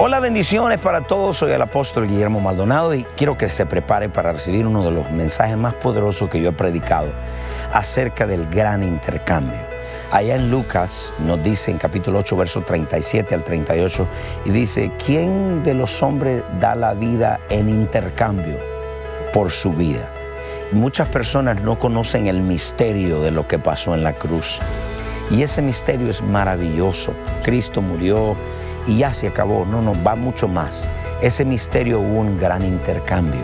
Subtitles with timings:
[0.00, 1.38] Hola, bendiciones para todos.
[1.38, 5.10] Soy el apóstol Guillermo Maldonado y quiero que se prepare para recibir uno de los
[5.10, 7.12] mensajes más poderosos que yo he predicado
[7.72, 9.58] acerca del gran intercambio.
[10.12, 14.06] Allá en Lucas nos dice en capítulo 8, versos 37 al 38,
[14.44, 18.56] y dice, ¿quién de los hombres da la vida en intercambio
[19.32, 20.12] por su vida?
[20.70, 24.60] Muchas personas no conocen el misterio de lo que pasó en la cruz.
[25.28, 27.14] Y ese misterio es maravilloso.
[27.42, 28.36] Cristo murió
[28.88, 29.64] y ya se acabó.
[29.64, 30.90] No, no, va mucho más.
[31.20, 33.42] Ese misterio hubo un gran intercambio.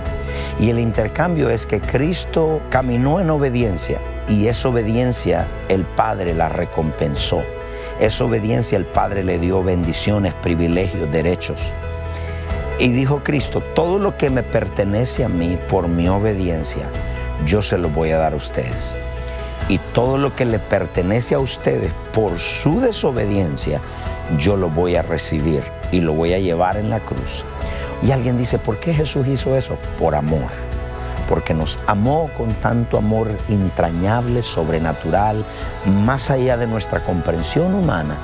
[0.58, 6.48] Y el intercambio es que Cristo caminó en obediencia y esa obediencia el Padre la
[6.48, 7.42] recompensó.
[8.00, 11.72] Esa obediencia el Padre le dio bendiciones, privilegios, derechos.
[12.80, 16.91] Y dijo Cristo, todo lo que me pertenece a mí por mi obediencia,
[17.47, 18.97] yo se lo voy a dar a ustedes.
[19.69, 23.80] Y todo lo que le pertenece a ustedes por su desobediencia,
[24.39, 27.44] yo lo voy a recibir y lo voy a llevar en la cruz.
[28.03, 29.78] Y alguien dice, ¿por qué Jesús hizo eso?
[29.98, 30.50] Por amor.
[31.28, 35.44] Porque nos amó con tanto amor entrañable, sobrenatural,
[35.86, 38.19] más allá de nuestra comprensión humana,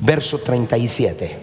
[0.00, 1.38] Verso 37.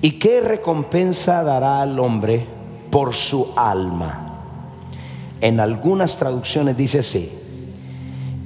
[0.00, 2.46] ¿Y qué recompensa dará al hombre
[2.90, 4.22] por su alma?
[5.40, 7.30] En algunas traducciones dice así.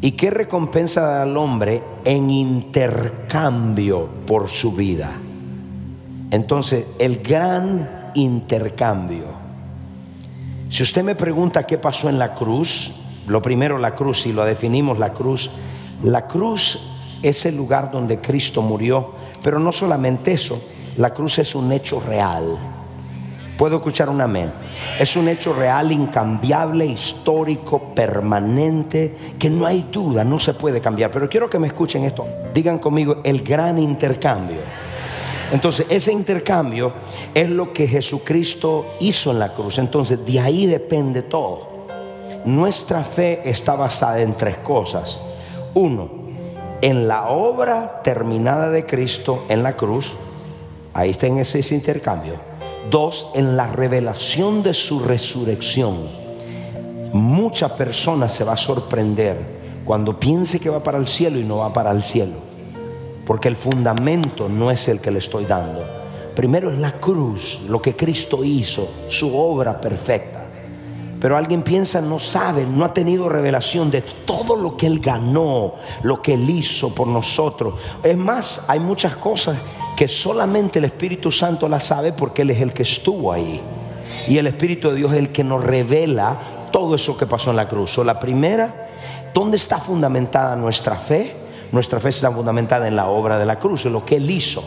[0.03, 5.11] ¿Y qué recompensa dará al hombre en intercambio por su vida?
[6.31, 9.25] Entonces, el gran intercambio.
[10.71, 12.93] Si usted me pregunta qué pasó en la cruz,
[13.27, 15.51] lo primero la cruz, si lo definimos la cruz,
[16.03, 16.79] la cruz
[17.23, 19.13] es el lugar donde Cristo murió,
[19.43, 20.63] pero no solamente eso,
[20.97, 22.80] la cruz es un hecho real.
[23.61, 24.51] Puedo escuchar un amén.
[24.99, 31.11] Es un hecho real, incambiable, histórico, permanente, que no hay duda, no se puede cambiar.
[31.11, 32.27] Pero quiero que me escuchen esto.
[32.55, 34.61] Digan conmigo el gran intercambio.
[35.53, 36.95] Entonces, ese intercambio
[37.35, 39.77] es lo que Jesucristo hizo en la cruz.
[39.77, 41.69] Entonces, de ahí depende todo.
[42.47, 45.21] Nuestra fe está basada en tres cosas.
[45.75, 46.09] Uno,
[46.81, 50.15] en la obra terminada de Cristo en la cruz.
[50.95, 52.50] Ahí está en ese, intercambio.
[52.89, 56.09] Dos, en la revelación de su resurrección.
[57.13, 61.59] Mucha persona se va a sorprender cuando piense que va para el cielo y no
[61.59, 62.51] va para el cielo
[63.31, 65.87] porque el fundamento no es el que le estoy dando.
[66.35, 70.49] Primero es la cruz, lo que Cristo hizo, su obra perfecta.
[71.21, 75.75] Pero alguien piensa, no sabe, no ha tenido revelación de todo lo que Él ganó,
[76.03, 77.75] lo que Él hizo por nosotros.
[78.03, 79.57] Es más, hay muchas cosas
[80.01, 83.61] que solamente el Espíritu Santo las sabe porque Él es el que estuvo ahí.
[84.29, 87.57] Y el Espíritu de Dios es el que nos revela todo eso que pasó en
[87.57, 87.99] la cruz.
[87.99, 88.89] O la primera,
[89.35, 91.37] ¿dónde está fundamentada nuestra fe?
[91.71, 94.65] Nuestra fe está fundamentada en la obra de la cruz, en lo que Él hizo.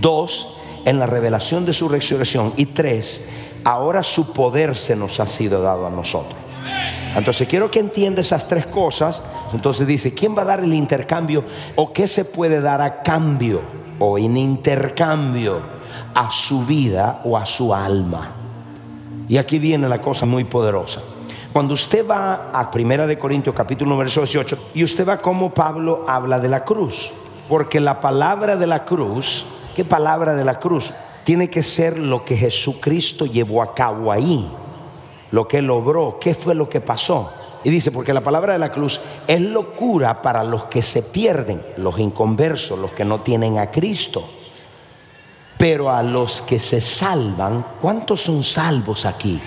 [0.00, 0.48] Dos,
[0.86, 2.54] en la revelación de su resurrección.
[2.56, 3.24] Y tres,
[3.64, 6.40] ahora su poder se nos ha sido dado a nosotros.
[7.14, 9.22] Entonces quiero que entienda esas tres cosas.
[9.52, 11.44] Entonces dice, ¿quién va a dar el intercambio?
[11.76, 13.81] ¿O qué se puede dar a cambio?
[14.04, 15.80] O en intercambio.
[16.14, 18.32] a su vida o a su alma.
[19.28, 21.00] Y aquí viene la cosa muy poderosa.
[21.52, 26.04] Cuando usted va a Primera de Corintios capítulo verso 18 y usted va como Pablo
[26.08, 27.12] habla de la cruz,
[27.48, 29.44] porque la palabra de la cruz,
[29.76, 30.92] ¿qué palabra de la cruz?
[31.24, 34.50] Tiene que ser lo que Jesucristo llevó a cabo ahí,
[35.30, 37.30] lo que logró, qué fue lo que pasó.
[37.64, 41.64] Y dice, porque la palabra de la cruz es locura para los que se pierden,
[41.76, 44.24] los inconversos, los que no tienen a Cristo.
[45.56, 49.40] Pero a los que se salvan, ¿cuántos son salvos aquí?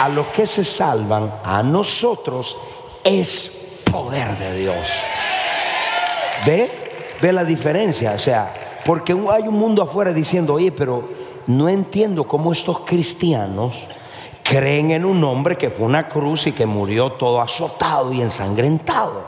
[0.00, 2.58] A los que se salvan, a nosotros
[3.04, 3.52] es
[3.90, 4.88] poder de Dios.
[6.44, 6.70] ¿Ve?
[7.20, 8.14] ¿Ve la diferencia?
[8.16, 11.08] O sea, porque hay un mundo afuera diciendo, oye, pero
[11.46, 13.86] no entiendo cómo estos cristianos
[14.52, 19.24] creen en un hombre que fue una cruz y que murió todo azotado y ensangrentado.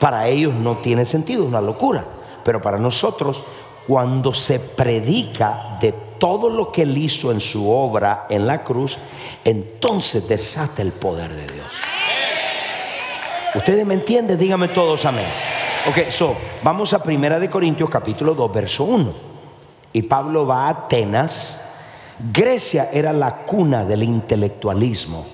[0.00, 2.06] Para ellos no tiene sentido, es una locura.
[2.42, 3.42] Pero para nosotros,
[3.86, 8.96] cuando se predica de todo lo que él hizo en su obra en la cruz,
[9.44, 11.72] entonces desata el poder de Dios.
[13.54, 14.38] ¿Ustedes me entienden?
[14.38, 15.26] Díganme todos amén.
[15.86, 19.12] Ok, so, vamos a Primera de Corintios capítulo 2, verso 1.
[19.92, 21.60] Y Pablo va a Atenas
[22.18, 25.26] Grecia era la cuna del intelectualismo.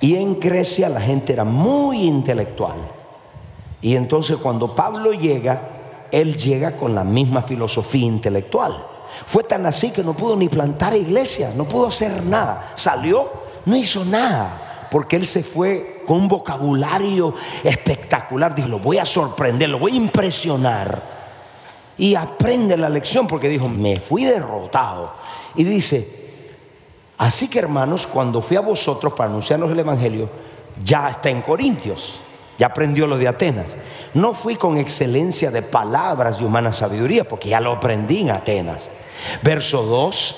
[0.00, 2.76] Y en Grecia la gente era muy intelectual.
[3.80, 8.86] Y entonces cuando Pablo llega, él llega con la misma filosofía intelectual.
[9.26, 12.72] Fue tan así que no pudo ni plantar iglesia, no pudo hacer nada.
[12.76, 13.28] Salió,
[13.64, 17.34] no hizo nada, porque él se fue con un vocabulario
[17.64, 18.54] espectacular.
[18.54, 21.18] Dijo, lo voy a sorprender, lo voy a impresionar.
[21.98, 25.12] Y aprende la lección porque dijo, me fui derrotado
[25.54, 26.08] y dice,
[27.18, 30.30] así que hermanos, cuando fui a vosotros para anunciarnos el Evangelio,
[30.82, 32.20] ya está en Corintios,
[32.58, 33.76] ya aprendió lo de Atenas.
[34.14, 38.90] No fui con excelencia de palabras de humana sabiduría, porque ya lo aprendí en Atenas.
[39.42, 40.36] Verso 2,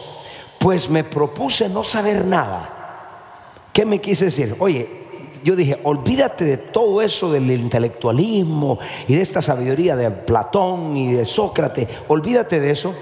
[0.59, 2.77] pues me propuse no saber nada.
[3.73, 4.57] ¿Qué me quise decir?
[4.59, 5.00] Oye,
[5.43, 8.79] yo dije, olvídate de todo eso del intelectualismo
[9.09, 12.95] y de esta sabiduría de Platón y de Sócrates, olvídate de eso.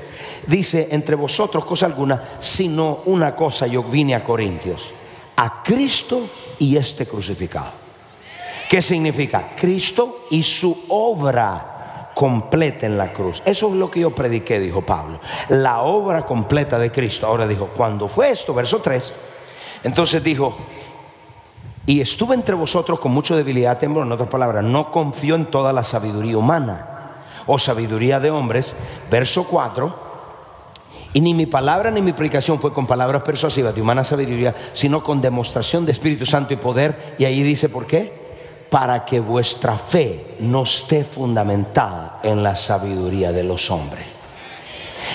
[0.46, 4.92] Dice, entre vosotros cosa alguna, sino una cosa yo vine a Corintios,
[5.36, 7.72] a Cristo y este crucificado.
[8.68, 9.54] ¿Qué significa?
[9.56, 13.42] Cristo y su obra completa en la cruz.
[13.44, 15.20] Eso es lo que yo prediqué, dijo Pablo.
[15.48, 17.26] La obra completa de Cristo.
[17.26, 18.52] Ahora dijo, cuando fue esto?
[18.52, 19.14] Verso 3.
[19.84, 20.56] Entonces dijo,
[21.88, 25.72] y estuve entre vosotros con mucha debilidad, temblor, en otras palabras, no confío en toda
[25.72, 26.86] la sabiduría humana
[27.46, 28.76] o sabiduría de hombres.
[29.10, 30.08] Verso 4.
[31.14, 35.02] Y ni mi palabra ni mi predicación fue con palabras persuasivas de humana sabiduría, sino
[35.02, 37.16] con demostración de Espíritu Santo y poder.
[37.18, 38.66] Y ahí dice, ¿por qué?
[38.68, 44.04] Para que vuestra fe no esté fundamentada en la sabiduría de los hombres.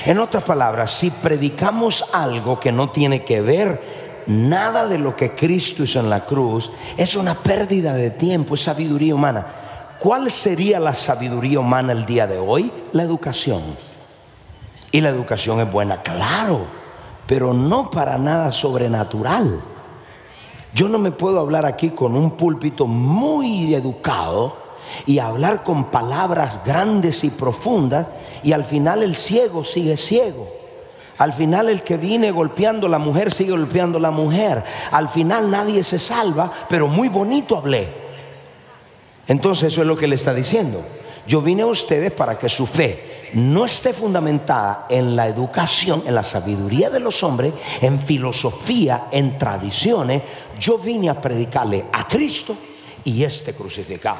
[0.06, 5.36] En otras palabras, si predicamos algo que no tiene que ver nada de lo que
[5.36, 9.46] Cristo hizo en la cruz es una pérdida de tiempo, es sabiduría humana.
[10.00, 12.72] ¿Cuál sería la sabiduría humana el día de hoy?
[12.92, 13.62] La educación.
[14.92, 16.68] Y la educación es buena, claro,
[17.26, 19.62] pero no para nada sobrenatural.
[20.74, 24.58] Yo no me puedo hablar aquí con un púlpito muy educado
[25.06, 28.08] y hablar con palabras grandes y profundas
[28.44, 30.63] y al final el ciego sigue ciego.
[31.18, 34.64] Al final el que viene golpeando a la mujer sigue golpeando a la mujer.
[34.92, 37.90] Al final nadie se salva, pero muy bonito hablé.
[39.28, 40.84] Entonces eso es lo que le está diciendo.
[41.28, 46.16] Yo vine a ustedes para que su fe no esté fundamentada en la educación, en
[46.16, 50.22] la sabiduría de los hombres, en filosofía, en tradiciones.
[50.60, 52.56] Yo vine a predicarle a Cristo
[53.04, 54.20] y este crucificado.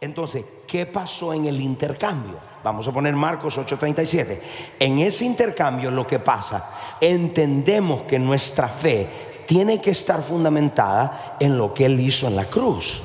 [0.00, 2.38] Entonces, ¿qué pasó en el intercambio?
[2.62, 4.40] Vamos a poner Marcos 8:37.
[4.78, 11.56] En ese intercambio lo que pasa, entendemos que nuestra fe tiene que estar fundamentada en
[11.56, 13.00] lo que Él hizo en la cruz.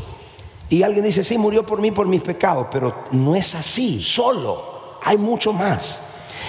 [0.70, 4.98] Y alguien dice, sí, murió por mí, por mis pecados, pero no es así, solo,
[5.04, 6.02] hay mucho más.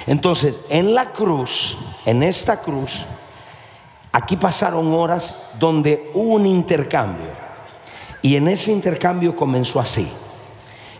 [0.06, 3.00] Entonces, en la cruz, en esta cruz,
[4.12, 7.42] aquí pasaron horas donde hubo un intercambio.
[8.22, 10.08] Y en ese intercambio comenzó así.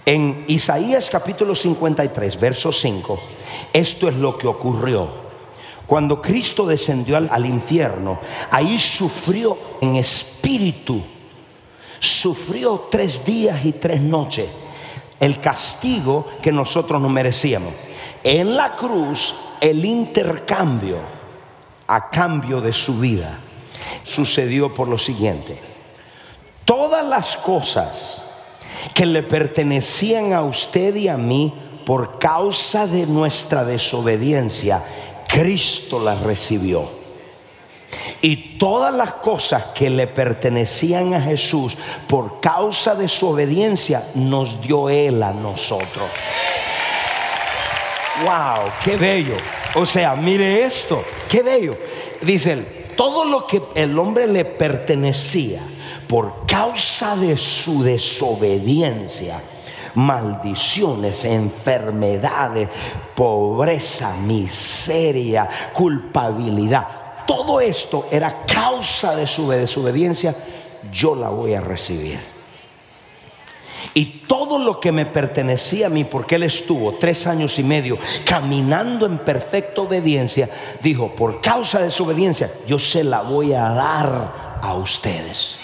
[0.05, 3.21] En Isaías capítulo 53, verso 5,
[3.73, 5.22] esto es lo que ocurrió.
[5.87, 8.21] Cuando Cristo descendió al, infierno,
[8.51, 11.03] ahí sufrió en espíritu,
[11.99, 14.49] sufrió tres días y tres noches
[15.23, 17.73] el castigo que nosotros no merecíamos.
[18.25, 20.99] En la cruz, el intercambio
[21.87, 23.39] a cambio de su vida
[24.03, 25.61] sucedió por lo siguiente.
[26.65, 28.23] Todas las cosas
[28.95, 31.55] que le pertenecían a usted y a mí
[31.87, 34.83] por causa de nuestra desobediencia,
[35.33, 36.89] Cristo las recibió.
[38.21, 44.61] Y todas las cosas que le pertenecían a Jesús por causa de su obediencia, nos
[44.61, 46.11] dio Él a nosotros.
[48.25, 48.71] ¡Wow!
[48.85, 49.37] ¡Qué bello!
[49.75, 51.77] O sea, mire esto, qué bello.
[52.21, 55.61] Dice él, todo lo que el hombre le pertenecía
[56.07, 59.41] por causa de su desobediencia,
[59.95, 62.69] maldiciones, enfermedades,
[63.15, 66.87] pobreza, miseria, culpabilidad.
[67.27, 70.35] Todo esto era causa de su desobediencia.
[70.91, 72.21] Yo la voy a recibir.
[73.95, 77.99] Y todo lo que me pertenecía a mí, porque él estuvo tres años y medio
[78.25, 80.49] caminando en perfecta obediencia,
[80.83, 85.59] dijo, por causa de su obediencia, yo se la voy a dar a ustedes.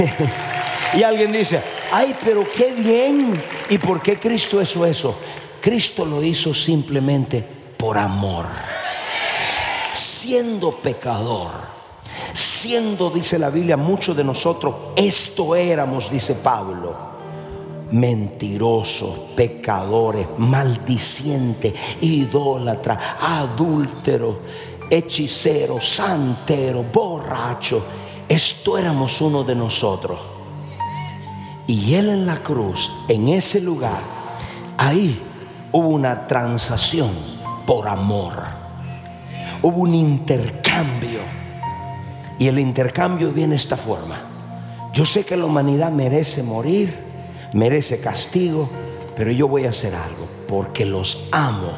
[0.94, 3.40] y alguien dice, ay, pero qué bien.
[3.68, 5.14] ¿Y por qué Cristo hizo eso?
[5.60, 7.44] Cristo lo hizo simplemente
[7.76, 8.46] por amor.
[9.94, 11.52] Siendo pecador,
[12.32, 16.96] siendo, dice la Biblia, muchos de nosotros, esto éramos, dice Pablo,
[17.90, 24.36] mentirosos, pecadores, maldicientes, idólatras, adúlteros,
[24.90, 27.82] hechiceros, santeros, borrachos
[28.30, 30.16] esto éramos uno de nosotros.
[31.70, 34.00] Y Él en la cruz, en ese lugar,
[34.76, 35.22] ahí
[35.70, 37.12] hubo una transacción
[37.64, 38.32] por amor.
[39.62, 41.20] Hubo un intercambio.
[42.40, 44.20] Y el intercambio viene de esta forma.
[44.92, 46.92] Yo sé que la humanidad merece morir,
[47.52, 48.68] merece castigo,
[49.14, 51.70] pero yo voy a hacer algo porque los amo.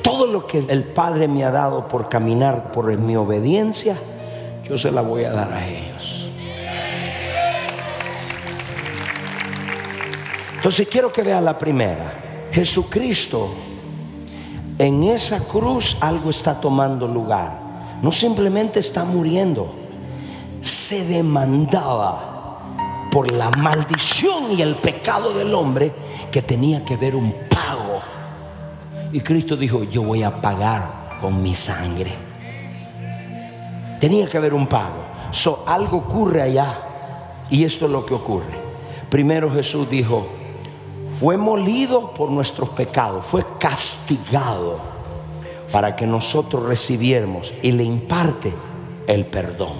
[0.00, 3.98] Todo lo que el Padre me ha dado por caminar por mi obediencia,
[4.66, 6.13] yo se la voy a dar a ellos.
[10.64, 12.46] Entonces quiero que vea la primera.
[12.50, 13.50] Jesucristo
[14.78, 17.98] en esa cruz algo está tomando lugar.
[18.00, 19.74] No simplemente está muriendo,
[20.62, 22.60] se demandaba
[23.12, 25.92] por la maldición y el pecado del hombre
[26.32, 28.00] que tenía que ver un pago.
[29.12, 32.10] Y Cristo dijo, yo voy a pagar con mi sangre.
[34.00, 35.04] Tenía que haber un pago.
[35.66, 36.78] Algo ocurre allá.
[37.50, 38.64] Y esto es lo que ocurre.
[39.10, 40.26] Primero Jesús dijo,
[41.24, 44.78] fue molido por nuestros pecados, fue castigado
[45.72, 48.52] para que nosotros recibiéramos y le imparte
[49.06, 49.72] el perdón.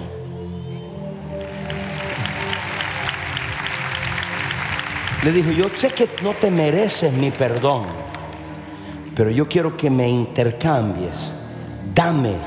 [5.23, 7.83] Le dijo, yo sé que no te mereces mi perdón,
[9.15, 11.31] pero yo quiero que me intercambies.
[11.93, 12.39] Dame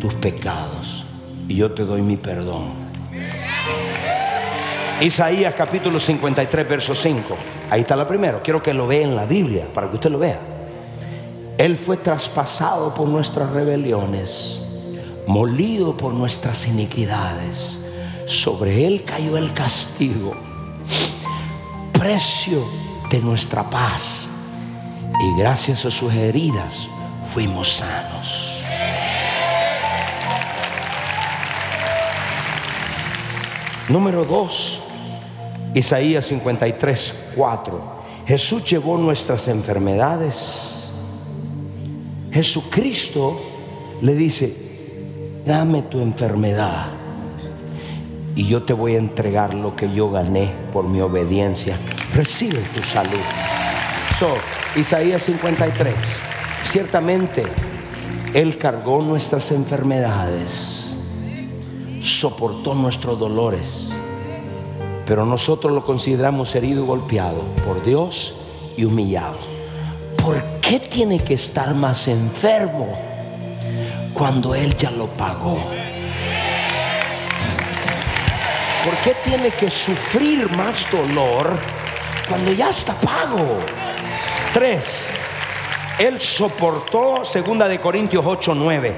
[0.00, 1.04] tus pecados
[1.46, 2.87] y yo te doy mi perdón.
[5.00, 7.36] Isaías capítulo 53, verso 5.
[7.70, 8.42] Ahí está la primera.
[8.42, 10.40] Quiero que lo vea en la Biblia para que usted lo vea.
[11.56, 14.60] Él fue traspasado por nuestras rebeliones,
[15.28, 17.78] molido por nuestras iniquidades.
[18.26, 20.34] Sobre él cayó el castigo,
[21.92, 22.64] precio
[23.08, 24.28] de nuestra paz.
[25.20, 26.88] Y gracias a sus heridas
[27.32, 28.60] fuimos sanos.
[33.88, 34.82] Número 2,
[35.74, 37.98] Isaías 53, 4.
[38.26, 40.88] Jesús llevó nuestras enfermedades.
[42.30, 43.40] Jesucristo
[44.02, 44.54] le dice,
[45.46, 46.86] dame tu enfermedad
[48.34, 51.76] y yo te voy a entregar lo que yo gané por mi obediencia.
[52.14, 53.18] Recibe tu salud.
[54.18, 54.28] So,
[54.76, 55.94] Isaías 53.
[56.62, 57.44] Ciertamente,
[58.34, 60.78] Él cargó nuestras enfermedades
[62.00, 63.90] soportó nuestros dolores,
[65.08, 68.34] pero nosotros lo consideramos herido y golpeado por Dios
[68.76, 69.38] y humillado.
[70.22, 72.88] ¿Por qué tiene que estar más enfermo
[74.12, 75.58] cuando Él ya lo pagó?
[78.84, 81.58] ¿Por qué tiene que sufrir más dolor
[82.28, 83.60] cuando ya está pago?
[84.52, 85.08] Tres,
[85.98, 88.96] Él soportó, segunda de Corintios 8, 9,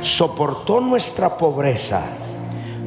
[0.00, 2.02] soportó nuestra pobreza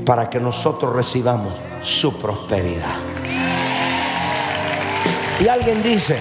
[0.04, 1.54] para que nosotros recibamos
[1.84, 2.96] su prosperidad.
[5.40, 6.18] Y alguien dice,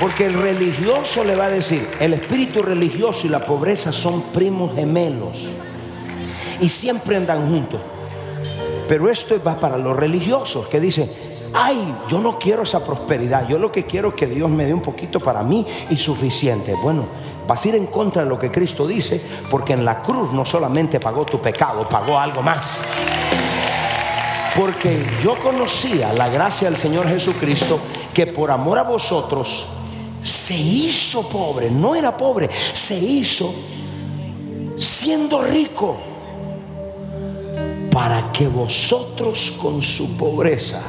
[0.00, 4.74] porque el religioso le va a decir, el espíritu religioso y la pobreza son primos
[4.74, 5.50] gemelos
[6.60, 7.80] y siempre andan juntos.
[8.88, 11.08] Pero esto va para los religiosos que dicen,
[11.54, 14.74] ay, yo no quiero esa prosperidad, yo lo que quiero es que Dios me dé
[14.74, 16.74] un poquito para mí y suficiente.
[16.74, 17.06] Bueno,
[17.46, 19.20] vas a ir en contra de lo que Cristo dice,
[19.50, 22.78] porque en la cruz no solamente pagó tu pecado, pagó algo más.
[24.56, 27.78] Porque yo conocía la gracia del Señor Jesucristo
[28.12, 29.66] que por amor a vosotros
[30.20, 33.54] se hizo pobre, no era pobre, se hizo
[34.76, 35.96] siendo rico
[37.90, 40.82] para que vosotros con su pobreza.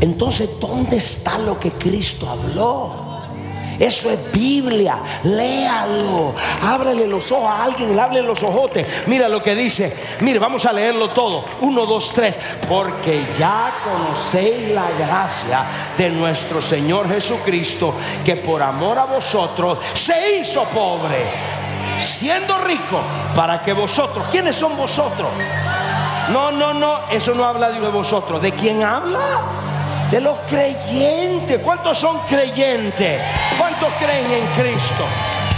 [0.00, 3.07] Entonces, ¿dónde está lo que Cristo habló?
[3.78, 5.00] Eso es Biblia.
[5.22, 6.34] Léalo.
[6.62, 8.86] Ábrele los ojos a alguien, háblele los ojotes.
[9.06, 9.96] Mira lo que dice.
[10.20, 11.44] Mire, vamos a leerlo todo.
[11.60, 12.38] Uno, dos, tres.
[12.68, 15.64] Porque ya conocéis la gracia
[15.96, 17.94] de nuestro Señor Jesucristo,
[18.24, 21.24] que por amor a vosotros se hizo pobre,
[22.00, 23.00] siendo rico,
[23.34, 25.28] para que vosotros, ¿quiénes son vosotros?
[26.30, 28.42] No, no, no, eso no habla de vosotros.
[28.42, 29.18] ¿De quién habla?
[30.10, 31.60] de los creyentes.
[31.62, 33.20] ¿Cuántos son creyentes?
[33.78, 35.04] ¿Cuántos creen en Cristo?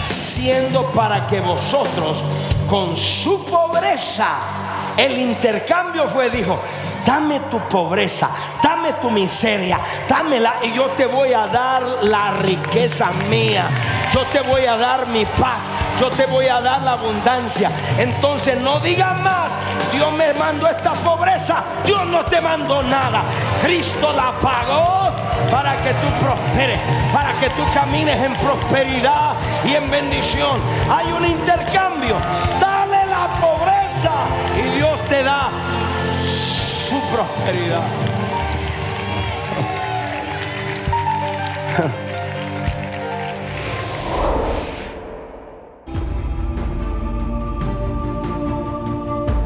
[0.05, 2.23] Siendo para que vosotros
[2.69, 4.29] con su pobreza,
[4.95, 6.59] el intercambio fue, dijo,
[7.07, 8.29] dame tu pobreza,
[8.62, 13.69] dame tu miseria, dámela y yo te voy a dar la riqueza mía.
[14.12, 17.71] Yo te voy a dar mi paz, yo te voy a dar la abundancia.
[17.97, 19.57] Entonces no digas más,
[19.93, 23.23] Dios me mandó esta pobreza, Dios no te mandó nada.
[23.62, 25.19] Cristo la pagó
[25.50, 26.81] para que tú prosperes,
[27.12, 30.61] para que tú camines en prosperidad y en bendición.
[30.90, 32.16] Hay un intercambio,
[32.61, 34.12] dale la pobreza
[34.57, 35.50] y Dios te da
[36.22, 37.85] su prosperidad.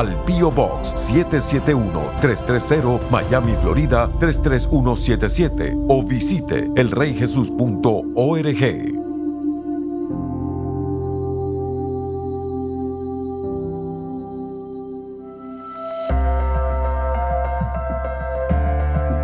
[0.00, 8.98] al Pio Box 771-330 Miami, Florida 33177 o visite elreyjesus.org.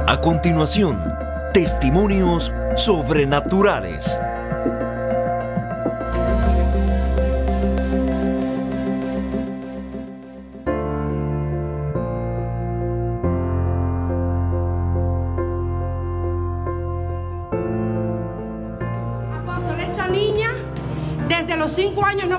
[0.09, 1.03] A continuación,
[1.55, 4.21] testimonios sobrenaturales.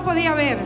[0.08, 0.58] Podía ver.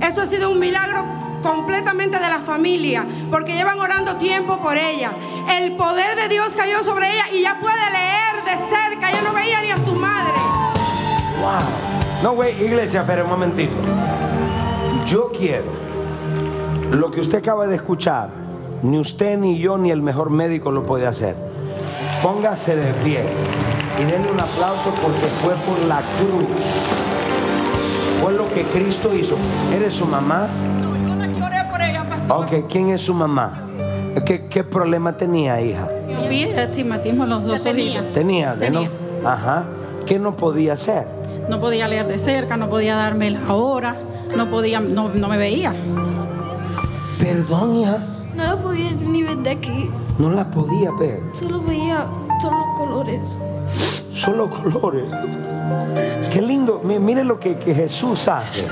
[0.00, 1.04] Eso ha sido un milagro
[1.42, 5.12] completamente de la familia, porque llevan orando tiempo por ella.
[5.60, 9.12] El poder de Dios cayó sobre ella y ya puede leer de cerca.
[9.12, 10.32] Ya no veía ni a su madre.
[12.22, 13.74] No, güey, iglesia, pero un momentito.
[15.04, 15.70] Yo quiero
[16.90, 18.30] lo que usted acaba de escuchar.
[18.82, 21.36] Ni usted, ni yo, ni el mejor médico lo puede hacer.
[22.22, 23.24] Póngase de pie
[24.00, 27.03] y denle un aplauso porque fue por la cruz.
[28.24, 29.36] Fue lo que Cristo hizo.
[29.70, 30.48] ¿Eres su mamá?
[30.80, 32.44] No, yo la lloré por ella, pastor.
[32.44, 33.68] Ok, ¿quién es su mamá?
[34.24, 35.90] ¿Qué, qué problema tenía, hija?
[36.08, 38.12] Yo vi estigmatismo en los dos ojitos.
[38.14, 38.80] Tenía, ¿de no?
[38.80, 39.30] Tenía.
[39.30, 39.66] Ajá.
[40.06, 41.06] ¿Qué no podía hacer?
[41.50, 43.94] No podía leer de cerca, no podía darme la hora,
[44.34, 45.74] no podía, no, no me veía.
[47.18, 47.98] Perdón, hija.
[48.34, 49.90] No la podía ni ver de aquí.
[50.18, 51.20] No la podía ver.
[51.34, 52.06] Solo veía
[52.40, 53.36] todos los colores.
[54.14, 55.04] Solo colores.
[56.32, 56.80] Qué lindo.
[56.84, 58.66] Mi- Mire lo que, que Jesús hace.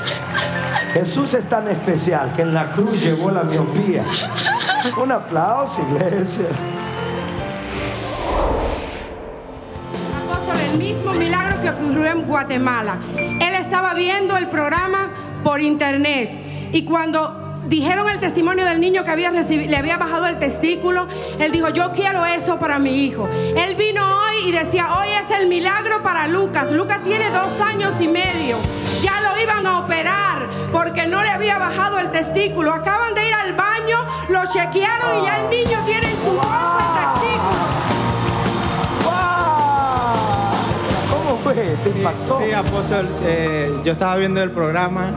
[0.95, 4.05] Jesús es tan especial que en la cruz llevó la miopía.
[5.03, 6.47] Un aplauso, iglesia.
[10.73, 12.99] El mismo milagro que ocurrió en Guatemala.
[13.17, 15.11] Él estaba viendo el programa
[15.45, 16.31] por internet
[16.73, 21.07] y cuando dijeron el testimonio del niño que había recibido, le había bajado el testículo,
[21.39, 23.29] él dijo, yo quiero eso para mi hijo.
[23.57, 26.73] Él vino hoy y decía, hoy es el milagro para Lucas.
[26.73, 28.59] Lucas tiene dos años y medio.
[29.01, 32.73] Ya lo iban a operar porque no le había bajado el testículo.
[32.73, 33.99] Acaban de ir al baño,
[34.29, 37.63] lo chequearon y ya el niño tiene en su bolsa el testículo.
[39.05, 39.13] ¡Wow!
[41.11, 41.55] ¿Cómo fue?
[41.55, 42.41] ¿Te impactó?
[42.43, 45.15] Sí, apóstol, eh, yo estaba viendo el programa,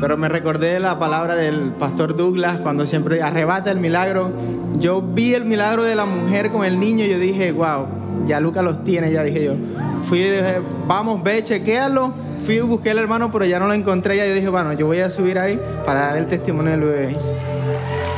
[0.00, 4.30] pero me recordé la palabra del pastor Douglas cuando siempre arrebata el milagro.
[4.74, 7.86] Yo vi el milagro de la mujer con el niño y yo dije, wow,
[8.24, 9.54] ya Lucas los tiene, ya dije yo.
[10.02, 12.12] Fui y le dije, vamos, ve, chequéalo.
[12.44, 14.16] Fui y busqué al hermano, pero ya no lo encontré.
[14.16, 17.16] Ya yo dije, bueno, yo voy a subir ahí para dar el testimonio del bebé.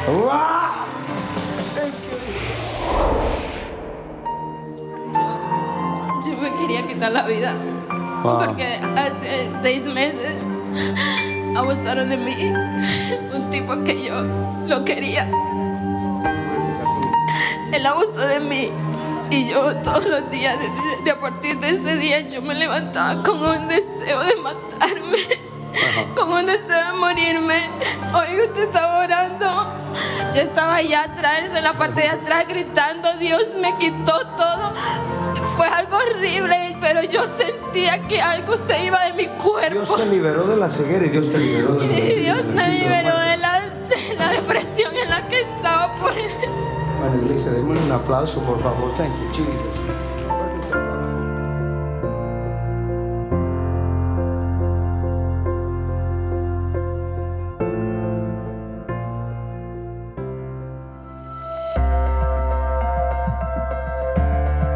[0.07, 0.31] ¡Wow!
[6.27, 7.55] Yo me quería quitar la vida.
[8.23, 8.45] Wow.
[8.45, 10.37] Porque hace seis meses
[11.57, 12.37] abusaron de mí.
[13.35, 14.23] Un tipo que yo
[14.67, 15.29] lo quería.
[17.73, 18.71] Él abusó de mí.
[19.31, 23.23] Y yo todos los días, de, de- a partir de ese día, yo me levantaba
[23.23, 25.19] con un deseo de matarme.
[26.17, 27.71] Con un deseo de morirme.
[28.13, 29.73] Hoy usted estaba orando.
[30.35, 34.73] Yo estaba allá atrás, en la parte de atrás, gritando, Dios me quitó todo.
[37.01, 39.73] Pero yo sentía que algo se iba de mi cuerpo.
[39.73, 42.69] Dios te liberó de la ceguera y Dios te liberó de la Y Dios me
[42.69, 47.93] liberó de la, de la depresión en la que estaba por Bueno, iglesia, démosle un
[47.93, 48.93] aplauso, por favor.
[48.99, 50.00] Thank you, Jesus.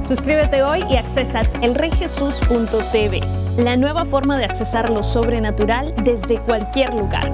[0.00, 3.20] Suscríbete hoy y accesa elreyjesus.tv,
[3.58, 7.30] la nueva forma de accesar lo sobrenatural desde cualquier lugar.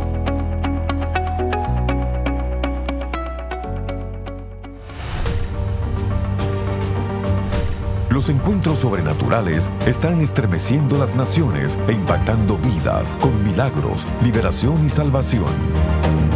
[8.11, 15.47] Los encuentros sobrenaturales están estremeciendo las naciones e impactando vidas con milagros, liberación y salvación.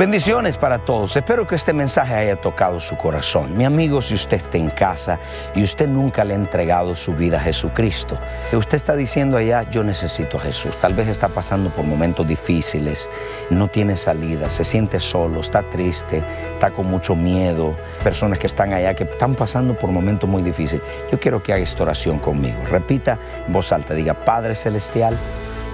[0.00, 1.14] Bendiciones para todos.
[1.14, 3.54] Espero que este mensaje haya tocado su corazón.
[3.54, 5.20] Mi amigo, si usted está en casa
[5.54, 8.16] y usted nunca le ha entregado su vida a Jesucristo,
[8.50, 10.74] usted está diciendo allá, yo necesito a Jesús.
[10.78, 13.10] Tal vez está pasando por momentos difíciles,
[13.50, 17.76] no tiene salida, se siente solo, está triste, está con mucho miedo.
[18.02, 20.82] Personas que están allá que están pasando por momentos muy difíciles.
[21.12, 22.56] Yo quiero que haga esta oración conmigo.
[22.70, 25.14] Repita en voz alta, diga, Padre Celestial,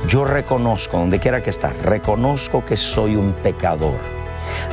[0.08, 4.15] yo reconozco, donde quiera que está, reconozco que soy un pecador